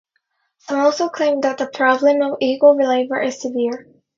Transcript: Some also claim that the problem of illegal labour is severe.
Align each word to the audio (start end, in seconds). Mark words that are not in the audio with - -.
Some 0.57 0.79
also 0.79 1.09
claim 1.09 1.41
that 1.41 1.59
the 1.59 1.67
problem 1.67 2.23
of 2.23 2.39
illegal 2.41 2.75
labour 2.75 3.21
is 3.21 3.39
severe. 3.39 3.85